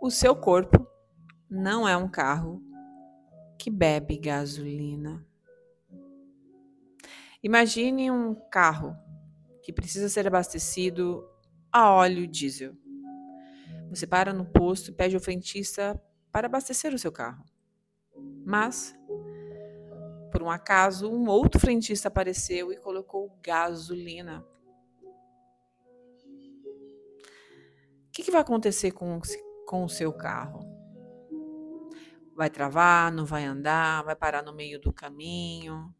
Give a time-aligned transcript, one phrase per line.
[0.00, 0.86] O seu corpo
[1.50, 2.62] não é um carro
[3.58, 5.26] que bebe gasolina.
[7.42, 8.96] Imagine um carro
[9.60, 11.28] que precisa ser abastecido
[11.72, 12.76] a óleo diesel.
[13.90, 17.44] Você para no posto e pede ao frentista para abastecer o seu carro.
[18.46, 18.94] Mas,
[20.30, 24.46] por um acaso, um outro frentista apareceu e colocou gasolina.
[28.06, 29.20] O que, que vai acontecer com,
[29.68, 30.60] com o seu carro?
[32.34, 35.94] Vai travar, não vai andar, vai parar no meio do caminho.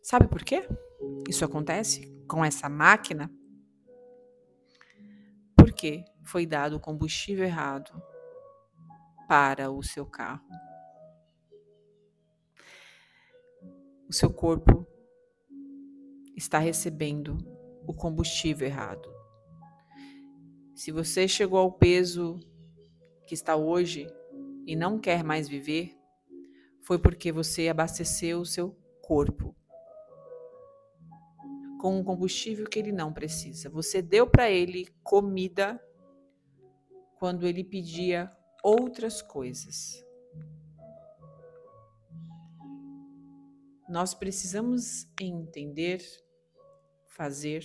[0.00, 0.68] Sabe por quê?
[1.28, 3.28] Isso acontece com essa máquina?
[5.56, 8.00] Porque foi dado o combustível errado
[9.26, 10.46] para o seu carro.
[14.08, 14.86] O seu corpo
[16.36, 17.36] está recebendo
[17.84, 19.17] o combustível errado.
[20.78, 22.38] Se você chegou ao peso
[23.26, 24.06] que está hoje
[24.64, 25.98] e não quer mais viver,
[26.82, 29.56] foi porque você abasteceu o seu corpo
[31.80, 33.68] com um combustível que ele não precisa.
[33.68, 35.84] Você deu para ele comida
[37.18, 38.30] quando ele pedia
[38.62, 40.06] outras coisas.
[43.88, 46.00] Nós precisamos entender,
[47.08, 47.64] fazer,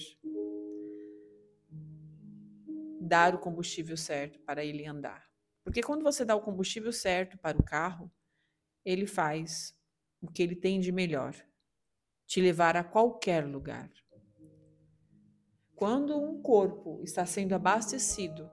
[3.13, 5.29] dar o combustível certo para ele andar.
[5.63, 8.11] Porque quando você dá o combustível certo para o carro,
[8.83, 9.77] ele faz
[10.19, 11.35] o que ele tem de melhor,
[12.25, 13.87] te levar a qualquer lugar.
[15.75, 18.49] Quando um corpo está sendo abastecido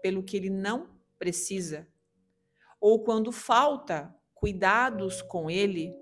[0.00, 1.88] pelo que ele não precisa,
[2.80, 5.92] ou quando falta cuidados com ele,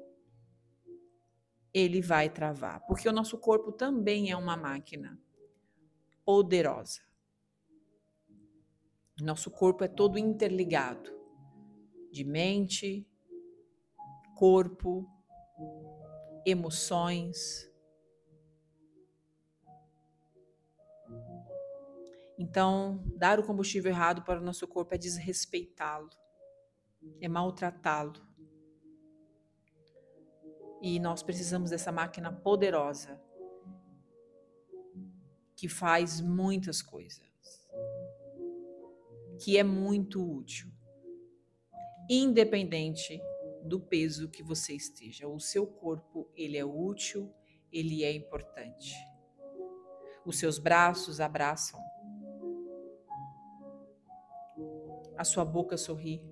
[1.73, 5.19] ele vai travar, porque o nosso corpo também é uma máquina
[6.29, 7.01] poderosa.
[9.19, 11.11] Nosso corpo é todo interligado
[12.13, 13.09] de mente,
[14.37, 15.09] corpo,
[16.45, 17.73] emoções.
[22.39, 26.11] Então, dar o combustível errado para o nosso corpo é desrespeitá-lo,
[27.23, 28.21] é maltratá-lo.
[30.83, 33.19] E nós precisamos dessa máquina poderosa
[35.59, 37.27] que faz muitas coisas,
[39.43, 40.71] que é muito útil,
[42.09, 43.21] independente
[43.65, 45.27] do peso que você esteja.
[45.27, 47.35] O seu corpo, ele é útil,
[47.73, 48.95] ele é importante.
[50.25, 51.81] Os seus braços abraçam.
[55.17, 56.23] A sua boca sorri.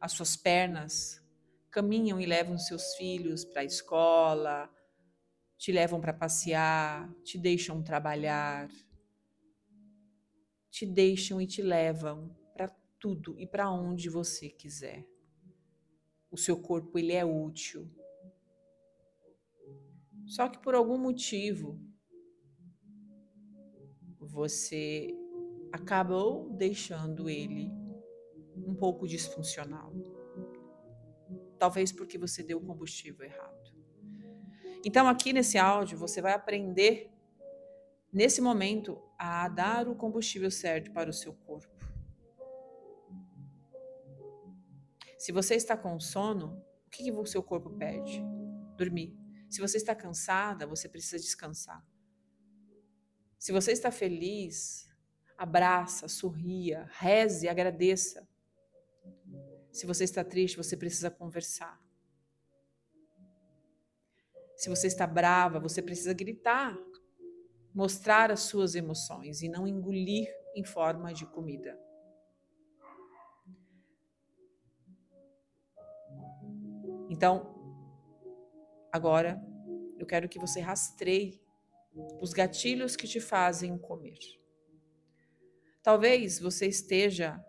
[0.00, 1.22] As suas pernas
[1.70, 4.70] caminham e levam seus filhos para a escola,
[5.56, 8.68] te levam para passear, te deixam trabalhar,
[10.70, 15.06] te deixam e te levam para tudo e para onde você quiser.
[16.30, 17.88] O seu corpo ele é útil.
[20.26, 21.80] Só que por algum motivo
[24.18, 25.14] você
[25.72, 27.70] acabou deixando ele
[28.56, 29.92] um pouco disfuncional.
[31.58, 33.63] Talvez porque você deu o combustível errado.
[34.84, 37.10] Então, aqui nesse áudio, você vai aprender,
[38.12, 41.72] nesse momento, a dar o combustível certo para o seu corpo.
[45.18, 48.22] Se você está com sono, o que, que o seu corpo pede?
[48.76, 49.16] Dormir.
[49.48, 51.82] Se você está cansada, você precisa descansar.
[53.38, 54.86] Se você está feliz,
[55.38, 58.28] abraça, sorria, reze, agradeça.
[59.72, 61.83] Se você está triste, você precisa conversar.
[64.56, 66.76] Se você está brava, você precisa gritar,
[67.74, 71.78] mostrar as suas emoções e não engolir em forma de comida.
[77.10, 77.54] Então,
[78.92, 79.40] agora
[79.98, 81.40] eu quero que você rastreie
[82.20, 84.18] os gatilhos que te fazem comer.
[85.82, 87.44] Talvez você esteja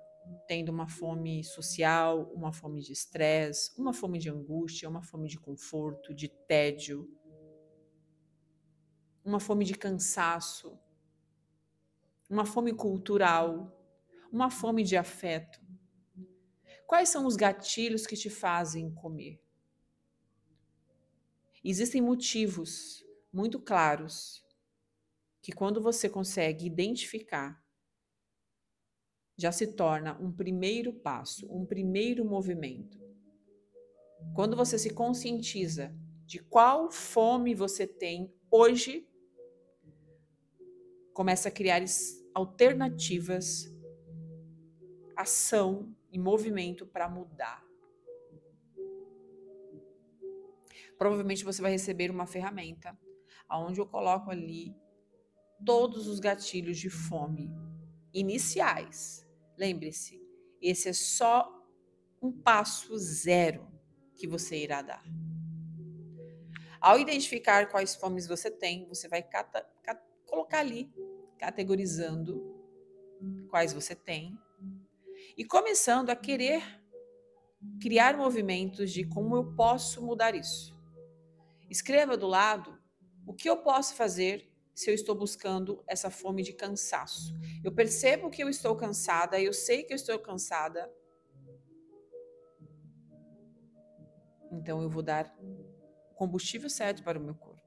[0.48, 5.39] tendo uma fome social, uma fome de estresse, uma fome de angústia, uma fome de
[5.39, 7.10] conforto, de tédio,
[9.24, 10.80] uma fome de cansaço,
[12.30, 13.75] uma fome cultural,
[14.31, 15.60] uma fome de afeto.
[16.86, 19.42] Quais são os gatilhos que te fazem comer?
[21.63, 24.45] Existem motivos muito claros
[25.42, 27.64] que, quando você consegue identificar
[29.37, 32.97] já se torna um primeiro passo, um primeiro movimento.
[34.33, 35.93] Quando você se conscientiza
[36.25, 39.07] de qual fome você tem hoje,
[41.13, 41.83] começa a criar
[42.33, 43.71] alternativas,
[45.15, 47.63] ação e movimento para mudar.
[50.97, 52.97] Provavelmente você vai receber uma ferramenta
[53.49, 54.75] onde eu coloco ali
[55.65, 57.51] todos os gatilhos de fome
[58.13, 59.25] iniciais.
[59.57, 60.22] Lembre-se,
[60.62, 61.52] esse é só
[62.22, 63.68] um passo zero
[64.16, 65.04] que você irá dar.
[66.81, 70.92] Ao identificar quais fomes você tem, você vai cata, cat, colocar ali,
[71.38, 72.56] categorizando
[73.50, 74.38] quais você tem
[75.38, 76.62] e começando a querer
[77.81, 80.75] criar movimentos de como eu posso mudar isso.
[81.69, 82.78] Escreva do lado
[83.25, 87.33] o que eu posso fazer se eu estou buscando essa fome de cansaço.
[87.63, 90.92] Eu percebo que eu estou cansada, eu sei que eu estou cansada.
[94.51, 95.33] Então eu vou dar
[96.12, 97.63] o combustível certo para o meu corpo.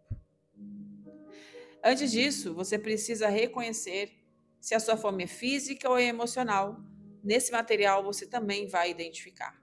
[1.83, 4.13] Antes disso, você precisa reconhecer
[4.61, 6.77] se a sua fome é física ou é emocional.
[7.25, 9.59] Nesse material você também vai identificar.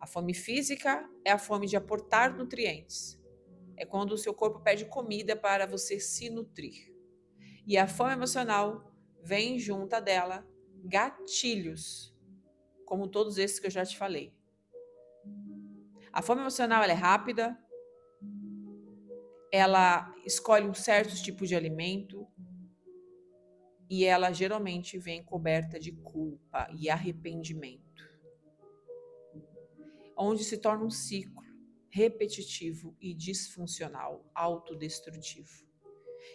[0.00, 3.17] A fome física é a fome de aportar nutrientes
[3.78, 6.92] é quando o seu corpo pede comida para você se nutrir.
[7.66, 8.92] E a fome emocional
[9.22, 10.46] vem junto dela
[10.84, 12.14] gatilhos,
[12.84, 14.34] como todos esses que eu já te falei.
[16.12, 17.56] A fome emocional é rápida,
[19.52, 22.26] ela escolhe um certo tipo de alimento
[23.88, 28.04] e ela geralmente vem coberta de culpa e arrependimento,
[30.16, 31.47] onde se torna um ciclo
[31.90, 35.66] repetitivo e disfuncional, autodestrutivo,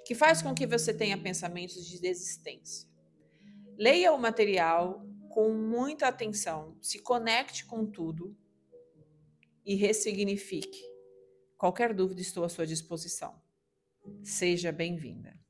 [0.06, 2.90] que faz com que você tenha pensamentos de desistência.
[3.78, 8.38] Leia o material com muita atenção, se conecte com tudo
[9.66, 10.82] e ressignifique.
[11.58, 13.42] Qualquer dúvida, estou à sua disposição.
[14.22, 15.43] Seja bem-vinda.